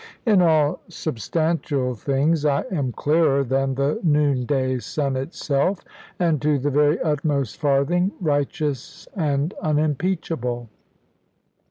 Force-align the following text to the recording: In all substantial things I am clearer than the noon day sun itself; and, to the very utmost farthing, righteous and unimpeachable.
In 0.25 0.41
all 0.41 0.79
substantial 0.87 1.93
things 1.93 2.43
I 2.43 2.63
am 2.71 2.91
clearer 2.91 3.43
than 3.43 3.75
the 3.75 3.99
noon 4.01 4.47
day 4.47 4.79
sun 4.79 5.15
itself; 5.15 5.81
and, 6.17 6.41
to 6.41 6.57
the 6.57 6.71
very 6.71 6.99
utmost 7.01 7.57
farthing, 7.57 8.11
righteous 8.19 9.07
and 9.15 9.53
unimpeachable. 9.61 10.69